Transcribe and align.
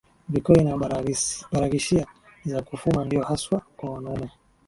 Vikoi 0.29 0.63
na 0.63 0.77
baraghashia 1.51 2.07
za 2.45 2.61
kufuma 2.61 3.05
ndio 3.05 3.23
haswaa 3.23 3.61
kwa 3.77 3.89
wanaume 3.89 4.29